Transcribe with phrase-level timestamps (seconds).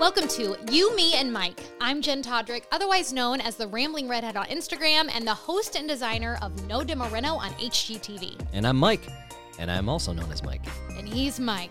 [0.00, 1.60] Welcome to You, Me, and Mike.
[1.80, 5.88] I'm Jenn Todryk, otherwise known as the Rambling Redhead on Instagram and the host and
[5.88, 8.38] designer of No Demo Reno on HGTV.
[8.52, 9.08] And I'm Mike,
[9.58, 10.62] and I'm also known as Mike.
[10.98, 11.70] And he's Mike.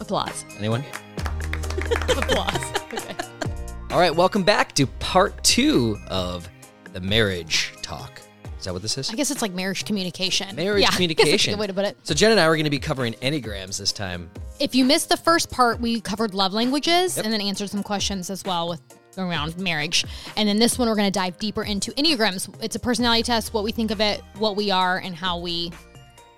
[0.00, 0.44] Applause.
[0.58, 0.84] Anyone?
[2.08, 2.82] Applause.
[2.92, 3.16] Okay.
[3.90, 6.48] All right, welcome back to part two of
[6.92, 8.21] the marriage talk.
[8.62, 9.10] Is that what this is?
[9.10, 10.54] I guess it's like marriage communication.
[10.54, 11.54] Marriage Yeah, I guess that's a communication.
[11.54, 11.96] good way to put it.
[12.04, 14.30] So Jenn and I are going to be covering enneagrams this time.
[14.60, 17.24] If you missed the first part, we covered love languages Yep.
[17.24, 18.80] and then answered some questions as well with
[19.18, 20.04] around marriage.
[20.36, 22.54] And then this one, we're going to dive deeper into Enneagrams.
[22.62, 25.72] It's a personality test, what we think of it, what we are, and how we,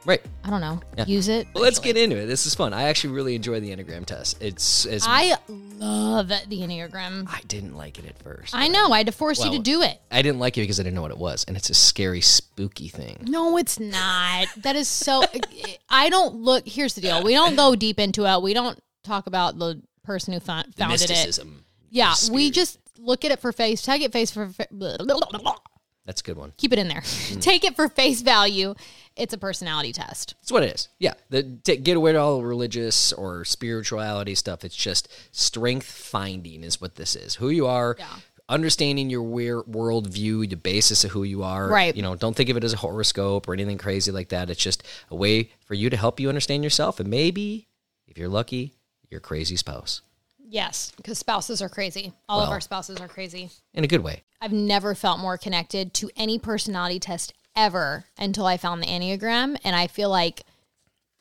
[0.07, 0.21] Right.
[0.45, 1.07] I don't know, Yeah.
[1.07, 1.47] use it.
[1.55, 2.27] Well, let's get into it.
[2.27, 2.73] This is fun.
[2.75, 4.37] I actually really enjoy the enneagram test.
[4.43, 7.27] It's as I love the Enneagram.
[7.29, 8.55] I didn't like it at first.
[8.55, 8.93] I know.
[8.93, 10.01] I had to force you to do it.
[10.11, 12.21] I didn't like it because I didn't know what it was, and it's a scary,
[12.21, 13.19] spooky thing.
[13.23, 14.49] No, it's not.
[14.59, 15.23] That is so.
[15.89, 16.67] I don't look.
[16.69, 17.23] Here's the deal.
[17.23, 18.43] We don't go deep into it.
[18.43, 21.09] We don't talk about the person who fo- The founded it.
[21.09, 21.65] mysticism.
[21.91, 23.81] Yeah, we just look at it for face.
[23.83, 24.49] Tag it face for.
[24.49, 24.67] fa-
[26.07, 26.53] That's a good one.
[26.59, 27.01] Keep it in there.
[27.01, 27.41] Mm.
[27.41, 28.75] Take it for face value.
[29.17, 30.35] It's a personality test.
[30.41, 30.89] That's what it is.
[30.99, 31.15] Yeah.
[31.31, 34.65] The, t- get away to all religious or spirituality stuff.
[34.65, 37.37] It's just strength finding is what this is.
[37.37, 38.07] Who you are, Yeah.
[38.51, 41.69] understanding your weir- worldview, the basis of who you are.
[41.69, 41.97] Right.
[41.97, 44.51] You know, don't think of it as a horoscope or anything crazy like that.
[44.51, 47.69] It's just a way for you to help you understand yourself and maybe,
[48.09, 48.75] if you're lucky,
[49.11, 50.03] your crazy spouse
[50.47, 52.13] Yes, because spouses are crazy.
[52.29, 53.51] All of our spouses are crazy.
[53.73, 54.23] in a good way.
[54.41, 59.57] I've never felt more connected to any personality test ever until I found the Enneagram.
[59.65, 60.43] And I feel like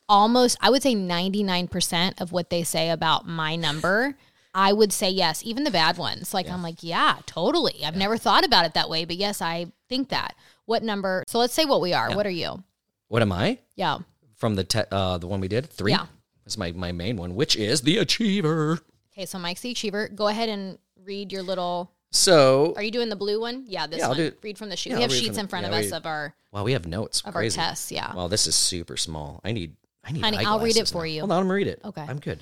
[0.09, 4.15] almost, I would say 99% of what they say about my number,
[4.53, 6.33] I would say yes, even the bad ones.
[6.33, 7.83] Like, I'm like, yeah, totally.
[7.85, 10.35] I've never thought about it that way, but yes, I think that.
[10.65, 11.23] What number?
[11.27, 12.13] So let's say what we are.
[12.15, 12.63] What are you?
[13.07, 13.59] What am I?
[13.75, 13.99] Yeah.
[14.35, 15.69] From the te- uh, the one we did?
[15.69, 15.91] Three?
[15.91, 16.05] Yeah.
[16.43, 18.79] That's my, my main one, which is the achiever.
[19.13, 20.09] Okay, so Mike's the achiever.
[20.09, 21.91] Go ahead and read your little.
[22.11, 23.65] So, Are you doing the blue one?
[23.67, 24.17] Yeah, this Yeah, one.
[24.17, 24.31] do.
[24.43, 24.91] Read from the sheet.
[24.91, 27.21] Yeah, we have sheets in front yeah, of us of our wow, we have notes.
[27.25, 27.59] of Crazy.
[27.59, 27.91] our tests.
[27.91, 28.13] Yeah.
[28.13, 29.41] Wow, this is super small.
[29.43, 31.03] I need I need Honey, I'll read it for now.
[31.03, 31.19] you.
[31.21, 31.81] Hold on, I'm gonna read it.
[31.83, 32.01] Okay.
[32.07, 32.39] I'm good.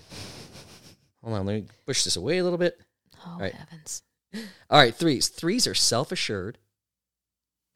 [1.23, 2.79] Hold on, let me push this away a little bit.
[3.25, 3.53] oh right.
[3.53, 4.03] heavens.
[4.69, 5.27] All right, threes.
[5.27, 6.57] Threes are self-assured,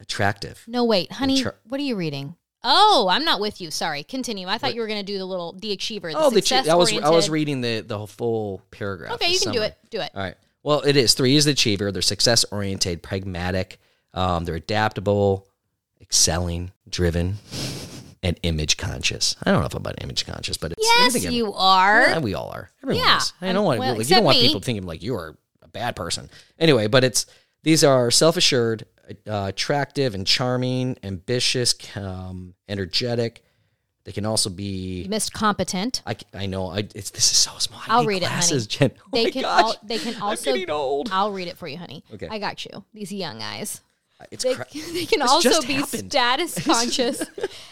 [0.00, 0.64] attractive.
[0.66, 1.44] No, wait, honey.
[1.68, 2.36] what are you reading?
[2.64, 3.70] Oh, I'm not with you.
[3.70, 4.02] Sorry.
[4.02, 4.48] Continue.
[4.48, 6.10] I thought you were going to do the little the achiever.
[6.12, 6.88] The oh, the chi- I was I was
[7.26, 9.12] success-oriented- reading the the whole full paragraph.
[9.14, 9.76] Okay, you can do it.
[9.90, 10.10] Do it.
[10.14, 10.34] All right.
[10.62, 11.14] Well, it is.
[11.14, 11.92] Three is the achiever.
[11.92, 13.78] They're success oriented, pragmatic.
[14.14, 15.46] Um, they're adaptable,
[16.00, 17.36] excelling, driven,
[18.22, 19.36] and image conscious.
[19.44, 22.00] I don't know if I'm about image conscious, but it's I Yes, think you are.
[22.08, 22.70] Yeah, we all are.
[22.82, 23.18] Everyone Yeah.
[23.18, 23.32] is.
[23.40, 24.46] I don't want Well, like, you except don't want me.
[24.48, 26.30] people thinking like you are a bad person.
[26.58, 27.26] Anyway, but it's
[27.62, 28.86] these are self assured,
[29.26, 33.42] uh, attractive, and charming, ambitious, um, energetic.
[34.04, 35.06] They can also You be.
[35.08, 36.00] missed competent.
[36.06, 36.68] I, I know.
[36.70, 37.80] I it's this is so small.
[37.80, 38.60] I I'll need read it, honey.
[38.66, 38.92] Jenn.
[39.00, 39.62] Oh They can gosh.
[39.62, 41.08] al- they can also I'm old.
[41.12, 42.04] I'll read it for you, honey.
[42.14, 42.28] Okay.
[42.30, 42.84] I got you.
[42.94, 43.80] These young eyes.
[44.30, 46.10] It's They, cra- they can This also be happened.
[46.12, 47.22] status conscious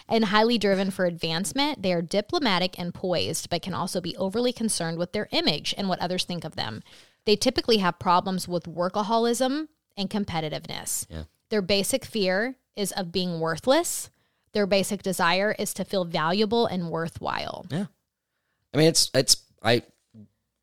[0.08, 1.82] and highly driven for advancement.
[1.82, 5.88] They are diplomatic and poised, but can also be overly concerned with their image and
[5.88, 6.82] what others think of them.
[7.26, 11.06] They typically have problems with workaholism and competitiveness.
[11.08, 11.24] Yeah.
[11.50, 14.10] Their basic fear is of being worthless.
[14.52, 17.66] Their basic desire is to feel valuable and worthwhile.
[17.70, 17.86] Yeah.
[18.72, 19.82] I mean, it's it's I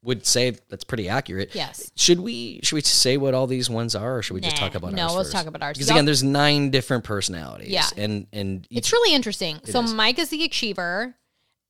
[0.03, 1.53] would say that's pretty accurate.
[1.53, 1.91] Yes.
[1.95, 4.75] Should we should we say what all these ones are, or should we just talk
[4.75, 5.37] about No, ours let's first?
[5.37, 5.77] talk about ours.
[5.77, 7.69] Because Y'all- again, there's nine different personalities.
[7.69, 7.85] Yeah.
[7.97, 9.59] and and each, It's really interesting.
[9.65, 9.93] so is.
[9.93, 11.15] Mike is the achiever,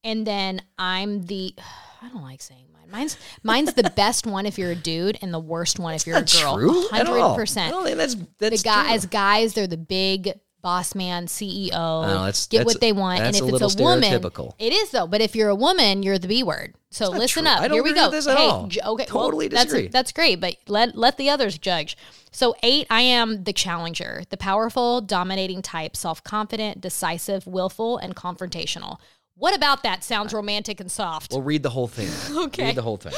[0.03, 1.55] and then I'm the.
[2.01, 2.89] I don't like saying mine.
[2.91, 6.17] Mine's mine's the best one if you're a dude, and the worst one if you're
[6.17, 6.55] a girl.
[6.57, 6.87] true.
[6.89, 7.73] Hundred percent.
[7.97, 8.93] that's The that's guy true.
[8.93, 11.71] as guys, they're the big boss man, CEO.
[11.71, 14.23] No, that's- get that's- what they want, and if a it's a woman,
[14.59, 15.07] it is though.
[15.07, 16.75] But if you're a woman, you're the B word.
[16.91, 17.51] So listen true.
[17.51, 17.61] up.
[17.61, 18.09] I don't Here we go.
[18.11, 19.87] this at hey, j- okay, well, Totally that's disagree.
[19.87, 21.97] that's great, but let let the others judge.
[22.31, 28.15] So eight, I am the challenger, the powerful, dominating type, self confident, decisive, willful, and
[28.15, 28.97] confrontational.
[29.41, 31.31] What about that sounds romantic and soft?
[31.31, 32.09] We'll read the whole thing.
[32.45, 32.65] Okay.
[32.67, 33.13] Read the whole thing.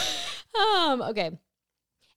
[0.58, 1.32] Um, okay.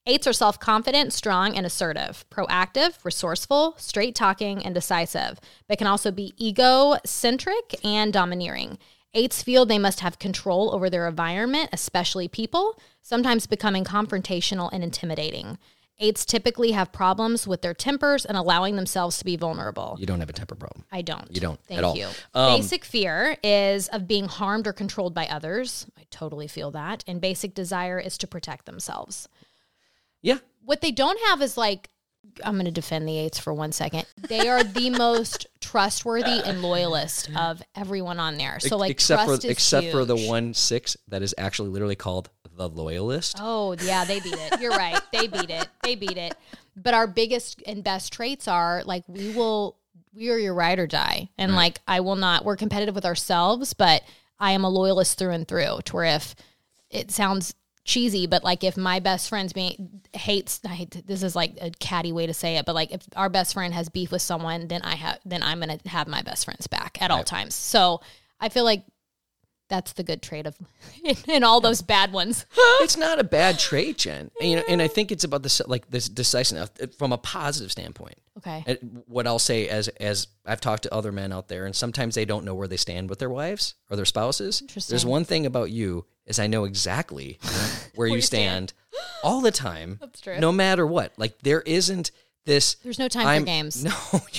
[0.06, 5.88] Eights are self confident, strong, and assertive, proactive, resourceful, straight talking, and decisive, but can
[5.88, 8.78] also be egocentric and domineering.
[9.12, 14.84] Eights feel they must have control over their environment, especially people, sometimes becoming confrontational and
[14.84, 15.58] intimidating.
[15.98, 19.96] Eights typically have problems with their tempers and allowing themselves to be vulnerable.
[19.98, 20.84] You don't have a temper problem.
[20.92, 21.34] I don't.
[21.34, 21.96] You don't Thank at all.
[21.96, 22.08] you.
[22.34, 25.86] Um, basic fear is of being harmed or controlled by others.
[25.98, 27.02] I totally feel that.
[27.06, 29.26] And basic desire is to protect themselves.
[30.20, 30.38] Yeah.
[30.62, 31.88] What they don't have is like
[32.44, 34.06] I'm going to defend the eights for one second.
[34.28, 38.60] They are the most trustworthy and loyalist of everyone on there.
[38.60, 41.96] So like except trust for is except for the one six that is actually literally
[41.96, 43.36] called the loyalist.
[43.40, 44.60] Oh, yeah, they beat it.
[44.60, 45.00] You're right.
[45.12, 45.68] They beat it.
[45.82, 46.34] They beat it.
[46.76, 49.76] But our biggest and best traits are like we will
[50.14, 51.30] we are your ride or die.
[51.38, 54.02] And like I will not we're competitive with ourselves, but
[54.38, 55.80] I am a loyalist through and through.
[55.84, 56.34] To where if
[56.90, 57.54] it sounds
[57.86, 61.70] cheesy, but like if my best friend's being hates I hate this is like a
[61.70, 64.68] catty way to say it, but like if our best friend has beef with someone,
[64.68, 67.54] then I have then I'm gonna have my best friend's back at all times.
[67.54, 68.00] So
[68.40, 68.84] I feel like
[69.68, 70.56] that's the good trait of
[71.28, 72.46] in all those bad ones.
[72.80, 74.30] it's not a bad trait, Jenn.
[74.40, 77.18] And, you know, and I think it's about this like this decisiveness uh, from a
[77.18, 78.16] positive standpoint.
[78.38, 78.62] Okay.
[78.66, 82.14] And what I'll say as as I've talked to other men out there, and sometimes
[82.14, 84.60] they don't know where they stand with their wives or their spouses.
[84.60, 84.92] Interesting.
[84.92, 87.38] There's one thing about you is I know exactly
[87.94, 88.70] where, you you stand.
[88.70, 89.98] stand, all the time.
[90.00, 90.38] That's true.
[90.38, 92.10] No matter what, like there isn't
[92.44, 92.74] this.
[92.76, 93.82] There's no time for I'm- games.
[93.84, 93.92] No,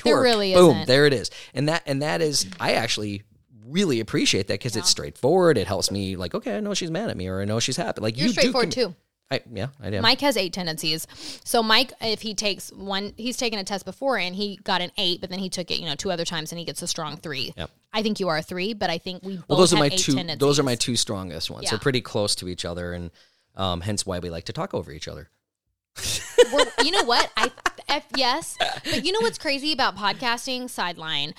[0.04, 0.64] There really boom.
[0.70, 0.78] isn't.
[0.80, 3.24] Boom, There it is, and that and that is I actually
[3.68, 5.58] really appreciate that because it's straightforward.
[5.58, 7.78] It helps me like okay, I know she's mad at me or I know she's
[7.78, 8.02] happy.
[8.02, 8.96] Like You're you do straightforward commu- too.
[9.30, 10.02] I yeah, I am.
[10.04, 11.06] Mike has eight tendencies.
[11.44, 14.92] So Mike, if he takes one, he's taken a test before and he got an
[14.98, 16.88] eight, but then he took it, you know, two other times and he gets a
[16.88, 17.54] strong three.
[17.58, 17.70] Yep.
[17.92, 19.90] I think you are a three, but I think we both Well, those are my
[19.90, 20.14] two.
[20.14, 20.40] tendencies.
[20.40, 21.66] Those are my two strongest ones.
[21.66, 21.72] Yeah.
[21.72, 23.12] They're pretty close to each other, and
[23.56, 25.30] um, hence why we like to talk over each other.
[26.54, 27.30] We're- you know what?
[27.36, 27.52] I,
[27.90, 30.70] I yes, but you know what's crazy about podcasting?
[30.70, 31.34] Sideline.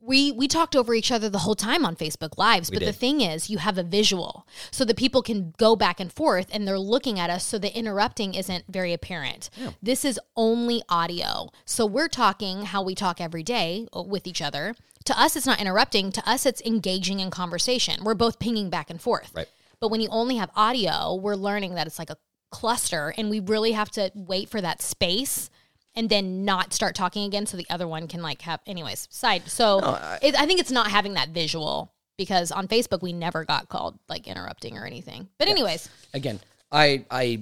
[0.00, 3.20] We we talked over each other the whole time on Facebook Lives, but the thing
[3.20, 6.78] is, you have a visual, so that people can go back and forth, and they're
[6.78, 9.50] looking at us, so the interrupting isn't very apparent.
[9.82, 14.40] This is only audio, so we're talking how we talk every day uh, with each
[14.40, 14.74] other.
[15.04, 16.12] To us, it's not interrupting.
[16.12, 18.04] To us, it's engaging in conversation.
[18.04, 19.32] We're both pinging back and forth.
[19.34, 19.48] Right.
[19.80, 22.16] But when you only have audio, we're learning that it's like a
[22.50, 25.50] cluster and we really have to wait for that space
[25.98, 29.42] and then not start talking again so the other one can like have anyways side
[29.48, 33.44] so I- it, I think it's not having that visual because on facebook we never
[33.44, 36.38] got called like interrupting or anything but anyways Again,
[36.72, 37.40] I I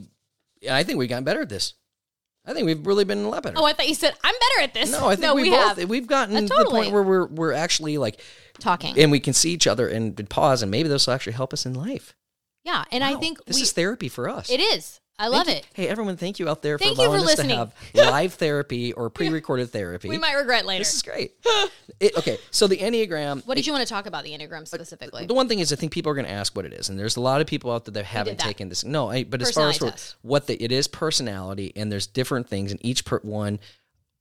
[0.70, 1.74] I think we've gotten better at this.
[2.48, 3.56] I think we've really been a lot better.
[3.58, 5.78] oh i thought you said i'm better at this no, I think we, we both
[5.78, 8.20] have we've gotten Uh, to the point where we're we're actually like,
[8.60, 11.52] talking and we can see each other and pause, and maybe this will actually help
[11.52, 12.14] us in life.
[12.64, 14.48] yeah and i think this we, is therapy for us.
[14.50, 17.14] it is i love it Hey, everyone, thank you out there Thank for you for
[17.16, 17.50] allowing us listening.
[17.50, 20.08] to have live therapy or pre-recorded therapy.
[20.08, 21.32] we might regret later This is great.
[22.00, 23.46] It- okay, so the Enneagram.
[23.46, 25.76] what did you want to talk about the enneagram specifically The one thing is, I
[25.76, 27.70] think people are going to ask what it is, and there's a lot of people
[27.72, 28.44] out there that haven't that.
[28.44, 28.84] taken this.
[28.84, 30.16] No, I, but as far as Personality for test.
[30.22, 33.58] what the, it is, personality, and there's different things, and each per, one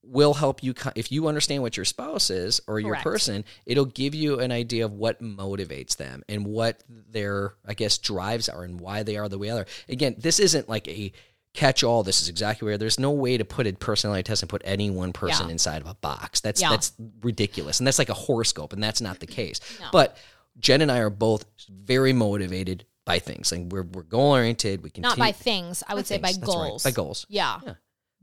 [0.07, 0.73] will help you.
[0.95, 4.85] If you understand what your spouse is or your person, it'll give you an idea
[4.85, 9.27] of what motivates them and what their, I guess, drives are and why they are
[9.27, 9.65] the way they are.
[9.89, 11.11] Again, this isn't like a
[11.53, 12.03] catch all.
[12.03, 12.77] This is exactly where.
[12.77, 15.51] There's no way to put a personality test and put any one person Yeah.
[15.53, 16.39] inside of a box.
[16.41, 16.69] That's Yeah.
[16.69, 16.91] that's
[17.21, 19.59] ridiculous, and that's like a horoscope, and that's not the case.
[19.91, 20.17] But
[20.59, 23.51] Jenn and I are both very motivated by things.
[23.51, 24.83] Like we're we're goal oriented.
[24.83, 27.25] We can not by things i would say by things, that's right, goals by goals.
[27.29, 27.59] Yeah.
[27.65, 27.73] Yeah.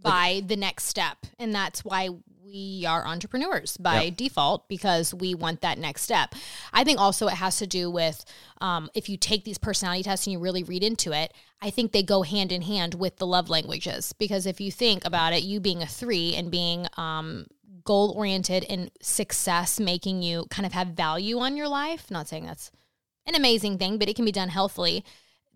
[0.03, 1.19] By the next step.
[1.39, 2.11] And that's why
[2.45, 6.35] we are entrepreneurs by default because we want that next step.
[6.73, 8.25] I think also it has to do with
[8.61, 11.93] um, if you take these personality tests and you really read into it, I think
[11.93, 14.13] they go hand in hand with the love languages.
[14.13, 17.47] Because if you think about it, you being a three and being um,
[17.85, 22.47] goal oriented and success making you kind of have value on your life, not saying
[22.47, 22.71] that's
[23.27, 25.05] an amazing thing, but it can be done healthily.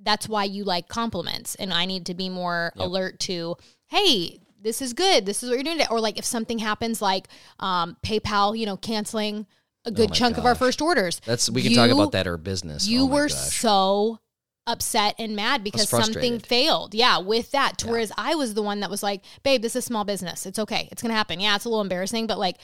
[0.03, 1.55] That's why you like compliments.
[1.57, 5.27] And I need to be more alert to, hey, this is good.
[5.27, 5.79] This is what you're doing.
[5.79, 5.89] today.
[5.91, 7.29] Or like if something happens, like
[7.61, 9.47] um, PayPal, you know, canceling
[9.85, 11.21] a good my chunk of our first orders.
[11.25, 12.87] That's we can talk about that or business.
[12.89, 13.35] You Oh were gosh.
[13.57, 14.19] so
[14.67, 16.93] upset and mad because something failed.
[16.93, 17.79] Yeah, with that.
[17.79, 20.45] To Whereas I was the one that was like, babe, this is small business.
[20.45, 20.89] It's okay.
[20.91, 21.39] It's going to happen.
[21.39, 22.57] Yeah, it's a little embarrassing, but like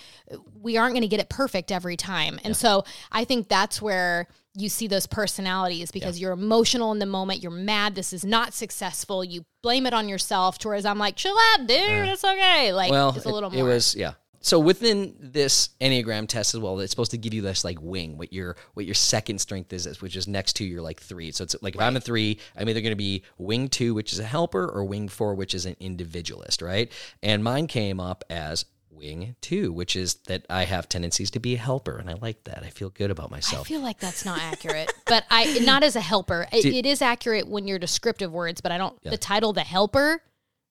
[0.60, 2.40] we aren't going to get it perfect every time.
[2.42, 7.06] And so I think that's where you see those personalities because you're emotional in the
[7.06, 7.42] moment.
[7.42, 7.94] You're mad.
[7.94, 9.24] This is not successful.
[9.24, 10.58] You blame it on yourself.
[10.58, 11.78] To whereas I'm like, chill out, dude.
[11.78, 12.72] It's okay.
[12.72, 13.70] Like, well, it's a little it, more.
[13.70, 14.14] It was yeah.
[14.44, 18.18] So within this enneagram test as well, it's supposed to give you this like wing,
[18.18, 21.30] what your what your second strength is, which is next to your like three.
[21.30, 24.12] So it's like if I'm a three, I'm either going to be wing two, which
[24.12, 26.90] is a helper, or wing four, which is an individualist, right?
[27.22, 28.64] And mine came up as
[29.02, 32.44] wing two, which is that I have tendencies to be a helper, and I like
[32.44, 32.62] that.
[32.62, 33.66] I feel good about myself.
[33.66, 36.46] I feel like that's not accurate, but I not as a helper.
[36.52, 39.00] It, it is accurate when you're descriptive words, but I don't.
[39.02, 40.22] The title, the helper,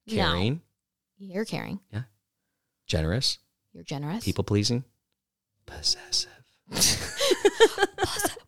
[0.09, 0.61] Caring,
[1.19, 1.79] no, you're caring.
[1.91, 2.03] Yeah,
[2.87, 3.37] generous,
[3.73, 4.23] You're generous.
[4.23, 4.83] people pleasing,
[5.65, 6.29] possessive.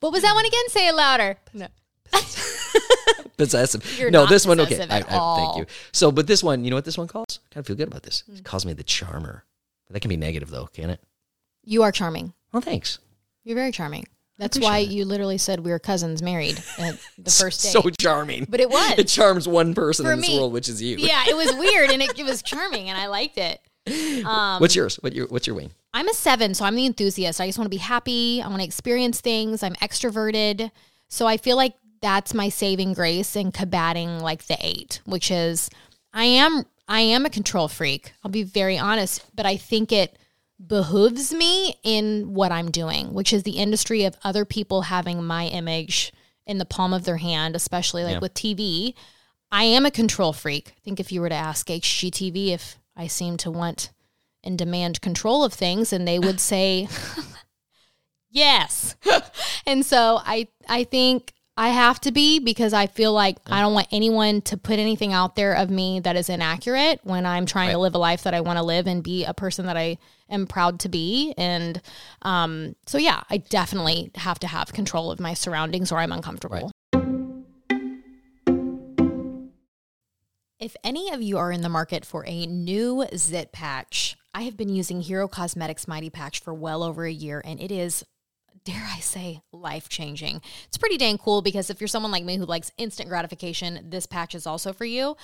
[0.03, 0.67] What was that one again?
[0.67, 1.37] Say it louder.
[1.53, 1.67] No.
[3.37, 3.97] possessive.
[3.97, 4.59] You're no, this one.
[4.59, 5.65] Okay, I, I- thank you.
[5.93, 7.39] So, but this one, you know what this one calls?
[7.45, 8.25] I kind of feel good about this.
[8.27, 8.43] It hmm.
[8.43, 9.45] calls me the charmer.
[9.89, 11.01] That can be negative though, can it?
[11.63, 12.33] You are charming.
[12.51, 12.99] Well, thanks.
[13.43, 14.05] You're very charming.
[14.39, 14.89] That's why it.
[14.89, 17.69] you literally said we were cousins married at the first day.
[17.69, 18.45] So charming.
[18.49, 18.97] but it was.
[18.97, 20.39] it charms one person For in this me.
[20.39, 20.97] world, which is you.
[20.97, 23.59] yeah, it was weird and it, it was charming and I liked it.
[24.25, 24.95] Um, What's yours?
[25.01, 25.69] What your what's your wing?
[25.93, 27.39] I'm a seven, so I'm the enthusiast.
[27.41, 28.41] I just want to be happy.
[28.41, 29.61] I want to experience things.
[29.61, 30.71] I'm extroverted.
[31.09, 35.69] So I feel like that's my saving grace in combating like the eight, which is
[36.13, 38.13] I am I am a control freak.
[38.23, 40.17] I'll be very honest, but I think it
[40.65, 45.47] behooves me in what I'm doing, which is the industry of other people having my
[45.47, 46.11] image
[46.45, 48.19] in the palm of their hand, especially like Yeah.
[48.19, 48.93] with TV.
[49.51, 50.73] I am a control freak.
[50.77, 53.91] I think if you were to ask HGTV if I seem to want
[54.43, 56.87] and demand control of things, and they would say,
[58.29, 58.95] yes.
[59.65, 63.75] and so I, I think I have to be because I feel like I don't
[63.75, 67.69] want anyone to put anything out there of me that is inaccurate when I'm trying
[67.69, 70.00] to live a life that I want to live and be a person that I
[70.31, 71.36] am proud to be.
[71.38, 71.79] And
[72.24, 76.72] um, so, yeah, I definitely have to have control of my surroundings or I'm uncomfortable.
[80.60, 84.57] If any of you are in the market for a new zit patch, I have
[84.57, 88.03] been using Hero Cosmetics Mighty Patch for well over a year and it is
[88.63, 90.41] dare I say, life changing.
[90.67, 94.05] It's pretty dang cool because if you're someone like me who likes instant gratification, this
[94.05, 95.15] patch is also for you.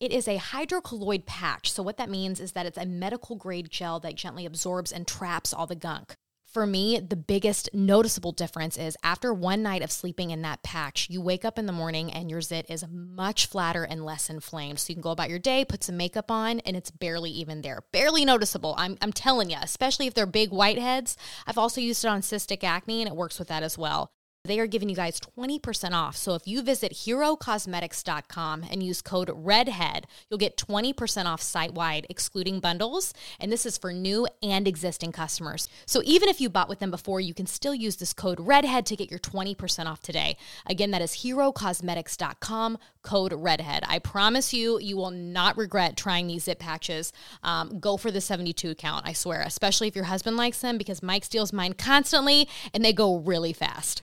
[0.00, 1.70] It is a hydrocolloid patch.
[1.70, 5.06] So, what that means is that it's a medical grade gel that gently absorbs and
[5.06, 6.16] traps all the gunk.
[6.52, 11.06] For me, the biggest noticeable difference is after one night of sleeping in that patch,
[11.08, 14.78] you wake up in the morning and your zit is much flatter and less inflamed.
[14.78, 17.62] So you can go about your day, put some makeup on, and it's barely even
[17.62, 17.84] there.
[17.90, 18.74] Barely noticeable.
[18.76, 21.16] I'm, I'm telling you, especially if they're big whiteheads.
[21.46, 24.12] I've also used it on cystic acne and it works with that as well.
[24.44, 26.16] They are giving you guys 20% off.
[26.16, 32.08] So if you visit herocosmetics.com and use code REDHEAD, you'll get 20% off site wide,
[32.10, 33.14] excluding bundles.
[33.38, 35.68] And this is for new and existing customers.
[35.86, 38.84] So even if you bought with them before, you can still use this code REDHEAD
[38.86, 40.36] to get your 20% off today.
[40.66, 43.84] Again, that is herocosmetics.com, code REDHEAD.
[43.86, 47.12] I promise you, you will not regret trying these zip patches.
[47.44, 51.00] Um, go for the 72 count, I swear, especially if your husband likes them because
[51.00, 54.02] Mike steals mine constantly and they go really fast.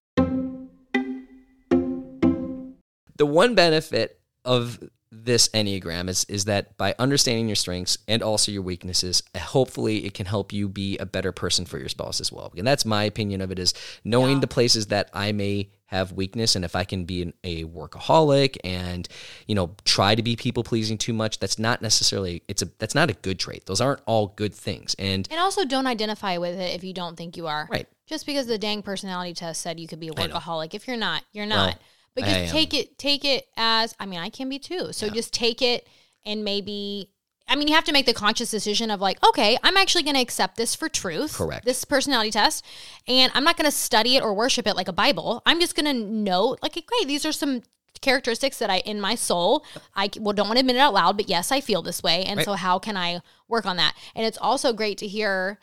[3.20, 4.80] The one benefit of
[5.12, 10.06] this enneagram is is that by understanding your strengths and also your weaknesses uh, hopefully
[10.06, 12.86] it can help you be a better person for your spouse as well and that's
[12.86, 13.74] my opinion of it is
[14.04, 14.42] knowing Yeah.
[14.42, 18.56] the places that i may have weakness and if i can be an, a workaholic
[18.64, 19.08] and
[19.48, 22.94] you know try to be people pleasing too much that's not necessarily it's a that's
[22.94, 26.56] not a good trait those aren't all good things and And also don't identify with
[26.60, 27.68] it if you don't think you are.
[27.72, 27.88] Right.
[28.06, 30.74] Just because the dang personality test said you could be a workaholic.
[30.76, 31.74] If you're not, you're not.
[31.76, 31.80] Well,
[32.16, 34.92] but just take it take it as I mean, I can be too.
[34.92, 35.88] So just take it
[36.26, 37.10] and maybe
[37.50, 40.16] I mean, you have to make the conscious decision of like, okay, I'm actually going
[40.16, 41.34] to accept this for truth.
[41.36, 41.66] Correct.
[41.66, 42.64] This personality test.
[43.08, 45.42] And I'm not going to study it or worship it like a Bible.
[45.48, 47.64] I'm just going to know, like, okay, these are some
[48.02, 51.18] characteristics that I, in my soul, I well, don't want to admit it out loud,
[51.18, 52.24] but yes, I feel this way.
[52.24, 52.46] And Right.
[52.46, 53.96] so how can I work on that?
[54.16, 55.60] And it's also great to hear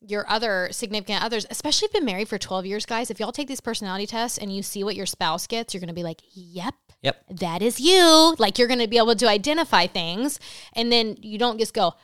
[0.00, 3.32] your other significant others, especially if you've been married for 12 years, guys, if y'all
[3.32, 6.02] take these personality tests and you see what your spouse gets, you're going to be
[6.02, 8.34] like, yep, yep that is you.
[8.38, 10.40] Like you're going to be able to identify things.
[10.74, 11.94] And then you don't just go,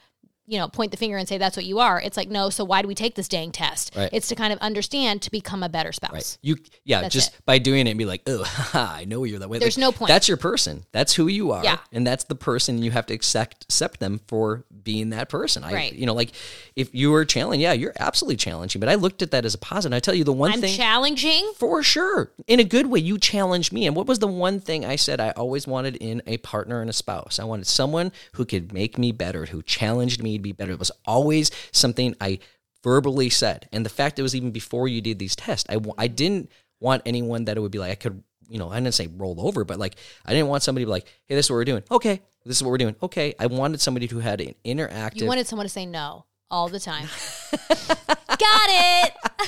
[0.46, 2.00] you know, point the finger and say that's what you are.
[2.00, 3.94] It's like, no, so why do we take this dang test?
[3.96, 4.08] Right.
[4.12, 6.12] It's to kind of understand to become a better spouse.
[6.12, 6.38] Right.
[6.42, 7.40] You yeah, That's just it.
[7.44, 9.58] by doing it and be like, oh, haha, I know you're that way.
[9.58, 10.08] There's Like, no point.
[10.08, 10.84] That's your person.
[10.92, 11.64] That's who you are.
[11.64, 11.78] Yeah.
[11.92, 15.64] And that's the person you have to accept accept them for being that person.
[15.64, 15.92] I Right.
[15.92, 16.30] you know, like
[16.76, 18.78] if you were challenging, yeah, you're absolutely challenging.
[18.80, 19.96] But I looked at that as a positive.
[19.96, 21.52] I tell you the one I'm thing challenging.
[21.56, 22.30] for sure.
[22.46, 23.86] In a good way, you challenged me.
[23.86, 26.88] And what was the one thing I said I always wanted in a partner and
[26.88, 27.38] a spouse?
[27.40, 30.72] I wanted someone who could make me better, who challenged me to be better.
[30.72, 32.38] It was always something I
[32.82, 33.68] verbally said.
[33.72, 36.50] And the fact it was even before you did these tests, I, I didn't
[36.80, 39.46] want anyone that it would be like, I could, you know, I didn't say roll
[39.46, 41.64] over, but like, I didn't want somebody to be like, hey, this is what we're
[41.64, 41.82] doing.
[41.90, 42.22] Okay.
[42.44, 42.94] This is what we're doing.
[43.02, 43.34] Okay.
[43.40, 45.20] I wanted somebody who had an interactive.
[45.20, 47.08] You wanted someone to say no all the time.
[47.68, 48.95] Got it.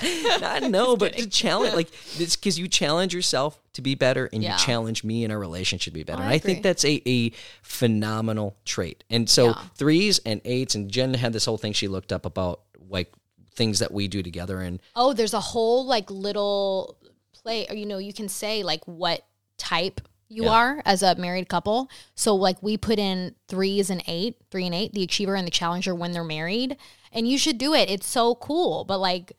[0.42, 1.88] I know, but to challenge, like,
[2.18, 4.52] it's because you challenge yourself to be better and Yeah.
[4.52, 6.20] you challenge me in our relationship to be better.
[6.20, 7.30] Oh, and I I think that's a, a
[7.62, 9.04] phenomenal trait.
[9.10, 9.62] And so Yeah.
[9.76, 13.12] threes and eights, and Jenn had this whole thing she looked up about like
[13.54, 14.60] things that we do together.
[14.60, 16.96] And Oh, there's a whole like little
[17.32, 19.24] play, or you know, you can say like what
[19.58, 20.50] type you Yeah.
[20.52, 21.88] are as a married couple.
[22.14, 25.50] So like we put in threes and eight, three and eight, the achiever and the
[25.50, 26.76] challenger when they're married,
[27.12, 27.88] and you should do it.
[27.90, 28.84] It's so cool.
[28.84, 29.32] But like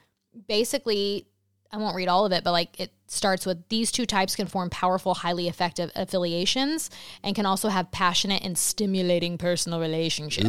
[0.48, 1.28] basically,
[1.72, 4.48] I won't read all of it, but like it starts with these two types can
[4.48, 6.90] form powerful, highly effective affiliations
[7.24, 10.46] and can also have passionate and stimulating personal relationship.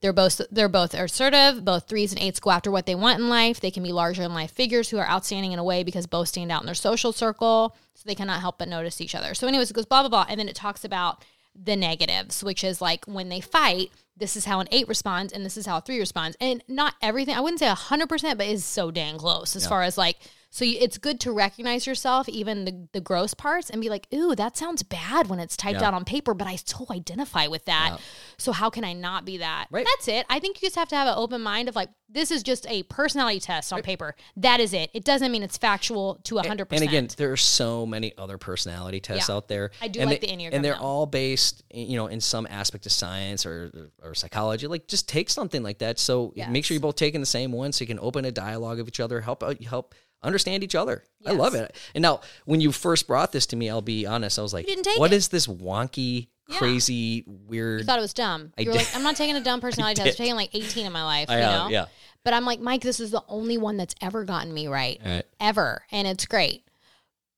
[0.00, 1.64] They're both they're both assertive.
[1.64, 3.60] Both threes and eights go after what they want in life.
[3.60, 6.28] They can be larger in life figures who are outstanding in a way because both
[6.28, 9.32] stand out in their social circle, so they cannot help but notice each other.
[9.34, 11.24] So, anyways, it goes blah blah blah, and then it talks about
[11.54, 15.44] the negatives, which is like when they fight, this is how an eight responds, and
[15.44, 17.34] this is how a three responds, and not everything.
[17.34, 20.18] I wouldn't say hundred percent, but is so dang close as far as like
[20.54, 24.06] so you, it's good to recognize yourself, even the, the gross parts, and be like,
[24.12, 25.88] ooh, that sounds bad when it's typed Yeah.
[25.88, 27.98] out on paper, but I so identify with that.
[28.36, 29.68] So how can I not be that?
[29.70, 29.86] Right.
[29.96, 30.26] That's it.
[30.28, 32.66] I think you just have to have an open mind of like, this is just
[32.68, 34.14] a personality test on paper.
[34.36, 34.90] That is it.
[34.92, 36.66] It doesn't mean it's factual to 100%.
[36.72, 39.36] And again, there are so many other personality tests Yeah.
[39.36, 39.70] out there.
[39.80, 40.82] I do and like they- the Enneagram and they're now.
[40.82, 44.66] all based, you know, in some aspect of science or or psychology.
[44.66, 45.98] Like, just take something like that.
[45.98, 48.78] So make sure you're both taking the same one, so you can open a dialogue
[48.80, 51.04] of each other, help out, help understand each other.
[51.26, 51.76] I love it.
[51.94, 54.66] And now, when you first brought this to me, I'll be honest, I was like,
[54.96, 55.16] "What it.
[55.16, 56.58] is this wonky, Yeah.
[56.58, 58.52] crazy, you weird?" thought it was dumb.
[58.58, 58.78] You were did.
[58.78, 60.18] like, I'm not taking a dumb personality test.
[60.18, 61.30] I'm taking like 18 in my life.
[61.30, 61.68] I you know?
[61.68, 61.86] yeah.
[62.24, 65.00] But I'm like, Mike, this is the only one that's ever gotten me right.
[65.04, 65.24] Right.
[65.40, 65.82] Ever.
[65.90, 66.64] And it's great.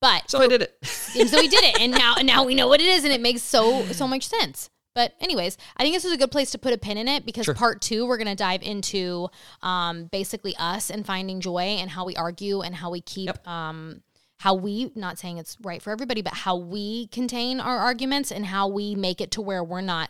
[0.01, 0.77] But So I did it.
[1.17, 3.11] and so we did it and now and now we know what it is and
[3.11, 6.49] it makes so so much sense but anyways i think this is a good place
[6.51, 9.27] to put a pin in it because part two we're going to dive into
[9.61, 14.01] um, basically us and finding joy and how we argue and how we keep um,
[14.39, 18.45] how we not saying it's right for everybody but how we contain our arguments and
[18.47, 20.09] how we make it to where we're not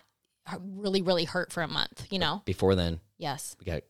[0.59, 3.81] really really hurt for a month you know Before then, yes we got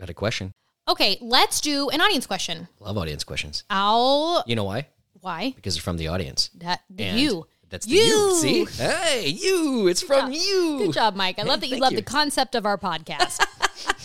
[0.00, 0.52] got a question.
[0.88, 3.64] okay let's do an audience question Love audience questions.
[3.70, 4.88] i'll You know why?
[5.20, 6.48] why Because they're from the audience.
[6.54, 8.00] that And you That's the you.
[8.00, 8.36] You.
[8.36, 8.64] See?
[8.64, 9.88] Hey, you.
[9.88, 10.78] It's from you.
[10.78, 11.38] Good job, Mike.
[11.38, 11.98] I love that you love you.
[11.98, 13.44] the concept of our podcast.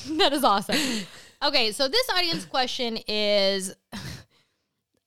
[0.18, 0.78] that is awesome.
[1.42, 3.76] Okay, so this audience question is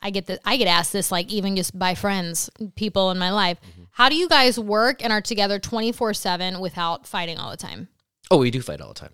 [0.02, 3.30] I get the I get asked this like even just by friends, people in my
[3.30, 3.58] life.
[3.60, 3.82] Mm-hmm.
[3.90, 7.88] How do you guys work and are together 24/7 without fighting all the time?
[8.30, 9.12] Oh, we do fight all the time.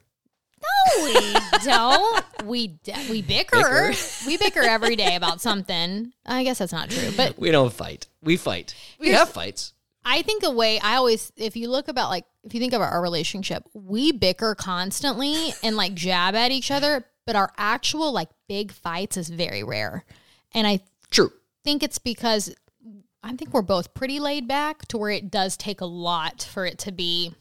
[0.63, 2.25] No, we don't.
[2.45, 3.57] We d- we bicker.
[3.57, 3.93] Bicker.
[4.27, 6.13] we bicker every day about something.
[6.27, 8.07] I guess that's not true, but We don't fight.
[8.23, 8.75] We fight.
[8.99, 9.73] We have fights.
[10.05, 12.93] I think a way I always, if you look about like, if you think about
[12.93, 18.29] our relationship, we bicker constantly and like jab at each other, but our actual like
[18.49, 20.05] big fights is very rare.
[20.53, 21.33] And I True.
[21.65, 22.53] think it's because
[23.23, 26.67] I think we're both pretty laid back to where it does take a lot for
[26.67, 27.33] it to be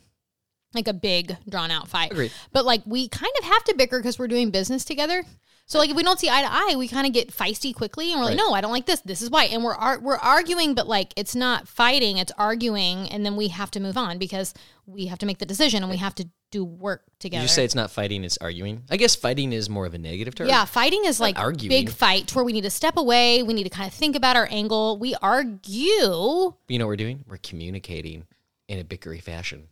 [0.74, 2.12] like a big drawn out fight.
[2.12, 2.32] Agreed.
[2.52, 5.24] But like we kind of have to bicker because we're doing business together.
[5.68, 8.12] So like if we don't see eye to eye, we kind of get feisty quickly,
[8.12, 8.44] and we're like, Right.
[8.46, 9.00] "No, I don't like this.
[9.02, 13.08] This is why." And we're ar- we're arguing, but like it's not fighting; it's arguing,
[13.10, 14.54] and then we have to move on because
[14.86, 17.44] we have to make the decision and we have to do work Did together.
[17.44, 18.84] you say it's not fighting, it's arguing?
[18.90, 20.50] I guess fighting is more of a negative term.
[20.50, 21.70] Yeah, fighting is like arguing.
[21.70, 23.42] big fight where we need to step away.
[23.42, 24.98] We need to kind of think about our angle.
[24.98, 26.54] We argue.
[26.68, 27.24] You know what we're doing?
[27.28, 28.26] We're communicating
[28.68, 29.68] in a bickery fashion.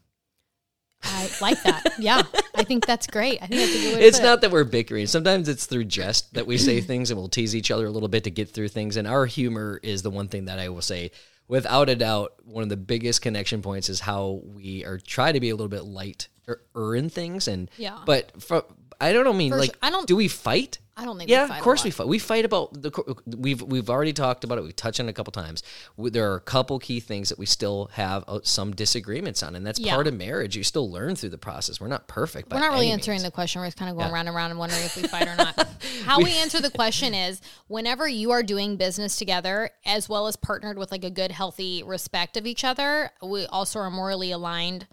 [1.03, 1.83] I like that.
[1.99, 2.21] Yeah,
[2.55, 3.41] I think that's great.
[3.41, 4.01] I think that's a good way.
[4.05, 4.29] It's to put it.
[4.29, 5.07] not that we're bickering.
[5.07, 8.09] Sometimes it's through jest that we say things and we'll tease each other a little
[8.09, 8.95] bit to get through things.
[8.97, 11.11] And our humor is the one thing that I will say,
[11.47, 15.39] without a doubt, one of the biggest connection points is how we are try to
[15.39, 16.27] be a little bit light
[16.75, 17.47] or, in things.
[17.47, 17.99] And Yeah.
[18.05, 18.65] but for,
[18.99, 19.79] I don't mean For like sure.
[19.81, 20.79] I don't- do we fight?
[20.99, 22.07] I don't think we Yeah, of course we fight.
[22.07, 22.91] We fight about the.
[23.25, 24.63] We've we've already talked about it.
[24.63, 25.63] We've touched on it a couple times.
[25.95, 29.55] We- There are a couple key things that we still have uh, some disagreements on,
[29.55, 29.93] and that's Yeah.
[29.95, 30.57] part of marriage.
[30.57, 31.79] You still learn through the process.
[31.79, 32.51] We're not perfect.
[32.51, 33.61] We're not really answering the question.
[33.61, 35.67] We're just kind of going round and round and wondering if we fight or not.
[36.03, 40.35] How we answer the question is whenever you are doing business together, as well as
[40.35, 44.85] partnered with like a good, healthy respect of each other, we also are morally aligned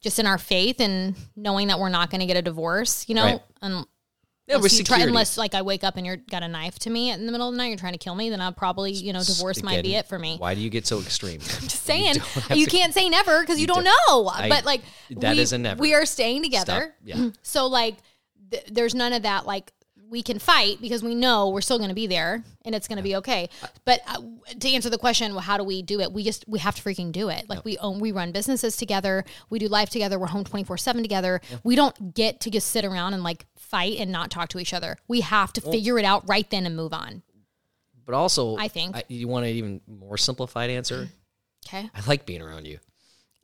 [0.00, 3.14] just in our faith and knowing that we're not going to get a divorce, you
[3.14, 3.24] know?
[3.24, 3.40] Right.
[3.62, 3.84] Un-
[4.52, 6.90] Yeah, unless, you try, unless like I wake up and you're got a knife to
[6.90, 8.92] me in the middle of the night, you're trying to kill me, then I'll probably,
[8.92, 10.36] you know, divorce might be it for me.
[10.38, 11.40] Why do you get so extreme?
[11.60, 12.16] I'm Just saying,
[12.54, 14.28] you, to- can't say never because you, don't don't- know.
[14.28, 15.80] I- but like that we, is a never.
[15.80, 16.94] We are staying together.
[17.04, 17.18] Stop.
[17.18, 17.28] Yeah.
[17.42, 17.96] So like,
[18.50, 19.46] th- there's none of that.
[19.46, 19.72] Like
[20.10, 22.98] we can fight because we know we're still going to be there and it's going
[22.98, 23.48] to be okay.
[23.86, 24.20] But uh,
[24.60, 26.12] to answer the question, well, how do we do it?
[26.12, 27.48] We just we have to freaking do it.
[27.48, 29.24] Like we own, we run businesses together.
[29.48, 30.18] We do life together.
[30.18, 31.40] We're home twenty four seven together.
[31.64, 34.72] We don't get to just sit around and like fight and not talk to each
[34.72, 34.96] other.
[35.08, 37.22] We have to figure it out right then and move on.
[38.04, 38.94] But also, I think.
[39.08, 41.08] you want an even more simplified answer.
[41.64, 41.88] Okay.
[41.94, 42.80] I like being around you.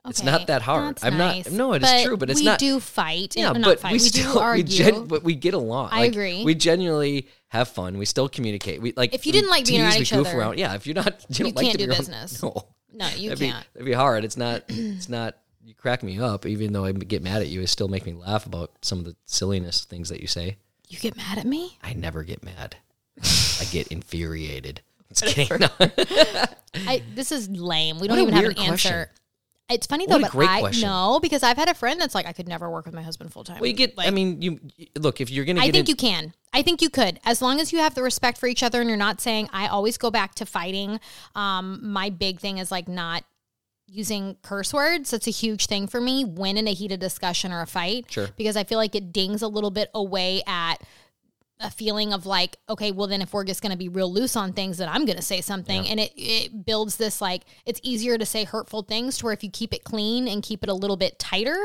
[0.05, 0.95] It's not that hard.
[0.97, 1.45] that's I'm nice.
[1.49, 1.53] not.
[1.55, 2.59] No, it is true, but it's we not.
[2.59, 3.37] do fight.
[3.37, 3.91] yeah, and, but fight.
[3.91, 4.63] we, We, still do we, argue.
[4.77, 5.89] gen, but we get along.
[5.93, 6.43] I Like, agree.
[6.43, 7.97] We genuinely have fun.
[7.97, 8.81] We still communicate.
[8.81, 10.59] We like If you didn't like being tease, around we each other, around.
[10.59, 12.43] Yeah, if you're not, you, don't you like can't to be do around- business.
[12.43, 13.65] No, no, you that'd be, can't.
[13.73, 14.25] that'd be hard.
[14.25, 14.63] It's not.
[14.67, 15.37] It's not.
[15.63, 17.61] You crack me up, even though I get mad at you.
[17.61, 20.57] It still make me laugh about some of the silliness things that you say.
[20.87, 21.77] You get mad at me?
[21.83, 22.77] I never get mad.
[23.21, 24.81] I get infuriated.
[25.13, 25.59] Just kidding.
[25.59, 25.69] No.
[26.75, 27.99] I, this is lame.
[27.99, 28.71] We don't even have an question.
[28.71, 29.11] answer.
[29.69, 30.87] It's funny though, but I question.
[30.89, 33.31] know because I've had a friend that's like, I could never work with my husband
[33.31, 33.59] full time.
[33.59, 33.93] Well, you get.
[33.99, 34.59] I mean, you
[34.97, 35.59] look if you're gonna.
[35.59, 36.33] I think in- you can.
[36.51, 38.89] I think you could, as long as you have the respect for each other and
[38.89, 39.47] you're not saying.
[39.53, 40.99] I always go back to fighting.
[41.35, 43.23] Um, my big thing is like not
[43.89, 45.11] using curse words.
[45.11, 48.05] That's a huge thing for me when in a heated discussion or a fight.
[48.09, 48.27] Sure.
[48.37, 50.75] Because I feel like it dings a little bit away at
[51.61, 54.37] a feeling of like, okay, well then if we're just going to be real loose
[54.37, 57.81] on things, then I'm going to say something, and it it builds this like it's
[57.83, 60.69] easier to say hurtful things to where if you keep it clean and keep it
[60.69, 61.57] a little bit tighter,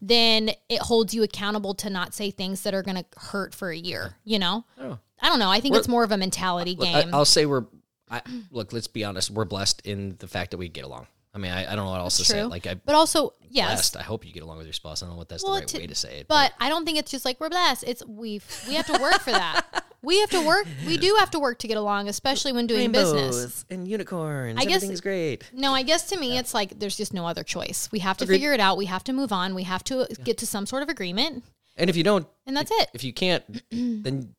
[0.00, 3.70] then it holds you accountable to not say things that are going to hurt for
[3.70, 4.14] a year.
[4.24, 4.98] You know, Oh.
[5.20, 5.50] I don't know.
[5.50, 7.12] I think We're- it's more of a mentality game.
[7.12, 7.64] I'll say we're.
[8.08, 9.30] I, look, let's be honest.
[9.30, 11.06] We're blessed in the fact that we get along.
[11.32, 12.42] I mean, I, I don't know what else to say.
[12.44, 12.74] Like I.
[12.74, 13.68] but also, yes.
[13.68, 13.96] Blessed.
[13.98, 15.02] I hope you get along with your spouse.
[15.02, 16.28] I don't know what that's Well, the right to- way to say it.
[16.28, 17.84] But I don't think it's just like we're blessed.
[17.86, 19.84] It's we we have to work for that.
[20.02, 20.66] We have to work.
[20.86, 23.66] We do have to work to get along, especially when doing business.
[23.68, 24.58] and unicorns.
[24.58, 25.44] I guess- Everything's great.
[25.52, 27.86] No, I guess to me, it's like there's just no other choice.
[27.92, 28.36] We have to Agreed.
[28.36, 28.78] figure it out.
[28.78, 29.54] We have to move on.
[29.54, 31.44] We have to get to some sort of agreement,
[31.76, 32.88] And if you don't, and that's it.
[32.94, 34.34] if you can't, then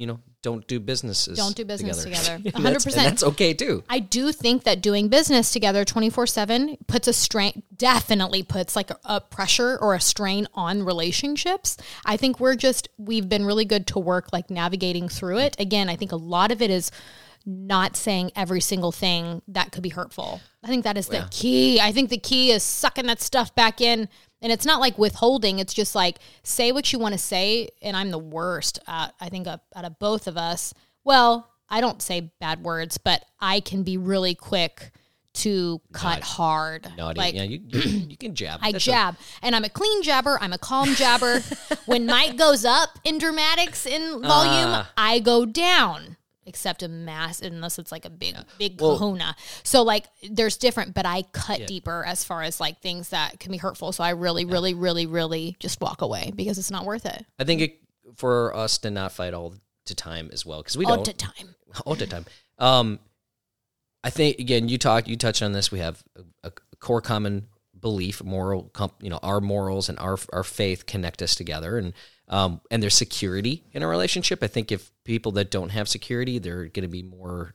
[0.00, 1.36] you know, don't do businesses.
[1.36, 2.38] Don't do business together.
[2.38, 2.52] 100%.
[2.62, 3.84] that's- that's okay too.
[3.86, 8.90] I do think that doing business together 24 7 puts a strain, definitely puts like
[8.90, 11.76] a, a pressure or a strain on relationships.
[12.06, 15.54] I think we're just, we've been really good to work like navigating through it.
[15.58, 16.90] Again, I think a lot of it is
[17.44, 20.40] not saying every single thing that could be hurtful.
[20.64, 21.80] I think that is the key.
[21.80, 24.08] I think the key is sucking that stuff back in.
[24.42, 25.58] And it's not like withholding.
[25.58, 27.68] It's just like say what you want to say.
[27.82, 28.78] And I'm the worst.
[28.86, 30.72] At, I think out of both of us.
[31.04, 34.90] Well, I don't say bad words, but I can be really quick
[35.32, 36.88] to cut hard.
[36.96, 37.18] Naughty.
[37.18, 38.60] Like yeah, you, you you can jab.
[38.62, 40.36] I That's a- jab, and I'm a clean jabber.
[40.40, 41.40] I'm a calm jabber.
[41.86, 44.90] when Mike goes up in dramatics in volume, Ah.
[44.96, 46.16] I go down.
[46.50, 49.36] Except a mass, unless it's like a big, big Well- kahuna.
[49.62, 53.52] So like, there's different, but I cut deeper as far as like things that can
[53.52, 53.92] be hurtful.
[53.92, 57.44] So I really, really, really, really just walk away because it's not worth it I
[57.44, 57.78] think it,
[58.16, 59.54] for us to not fight all
[59.86, 61.54] the time as well, because we all don't the time.
[61.86, 62.26] all the time.
[62.58, 62.98] Um,
[64.02, 65.70] I think again, you talked, you touched on this.
[65.70, 66.02] We have
[66.42, 67.46] a, a core common
[67.78, 71.92] belief, moral, comp, you know, our morals and our our faith connect us together, and
[72.30, 74.42] um, and there's security in a relationship.
[74.42, 77.54] I think if people that don't have security, they're going to be more,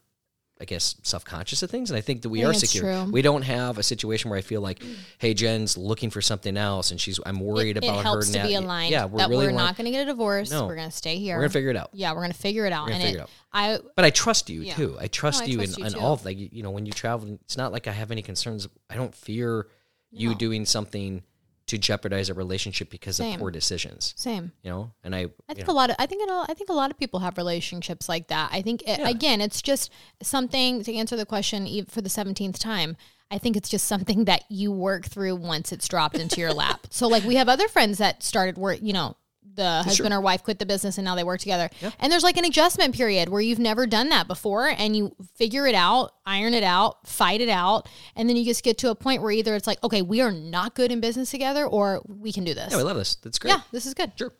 [0.59, 1.89] I guess, self conscious of things.
[1.89, 2.83] And I think that we I are secure.
[2.83, 3.11] true.
[3.11, 4.83] We don't have a situation where I feel like,
[5.17, 8.41] hey, Jenn's looking for something else, and she's I'm worried It, it about helps her.
[8.41, 8.91] to be aligned.
[8.91, 10.51] Yeah, we that really we're not going to get a divorce.
[10.51, 10.67] No.
[10.67, 11.37] We're going to stay here.
[11.37, 11.89] We're gonna figure it out.
[11.93, 12.89] yeah, we're going to figure it out.
[12.89, 13.29] and figure it, it out.
[13.53, 14.73] I But I trust you Yeah.
[14.75, 14.97] too.
[14.99, 16.91] I trust I you trust in, you in all of like you know when you
[16.91, 17.37] travel.
[17.45, 18.67] It's not like I have any concerns.
[18.89, 19.67] I don't fear
[20.11, 21.23] you doing something
[21.67, 23.33] to jeopardize a relationship because Same.
[23.35, 24.13] of poor decisions.
[24.15, 24.51] same.
[24.61, 26.69] You know, and I, I think know, a lot of I think it, I think
[26.69, 28.49] a lot of people have relationships like that.
[28.51, 29.09] I think it, Yeah.
[29.09, 32.97] again, it's just something to answer the question for the seventeenth time.
[33.31, 36.87] I think it's just something that you work through once it's dropped into your lap.
[36.91, 39.17] So like we have other friends that started work, you know,
[39.55, 41.69] the husband or wife quit the business and now they work together.
[41.99, 45.65] And there's like an adjustment period where you've never done that before and you figure
[45.67, 48.95] it out, iron it out, fight it out, and then you just get to a
[48.95, 52.31] point where either it's like, okay, we are not good in business together or we
[52.33, 52.71] can do this.
[52.71, 53.15] yeah, we love this.
[53.15, 53.51] That's great.
[53.51, 54.11] Yeah, this is good.
[54.17, 54.31] Sure,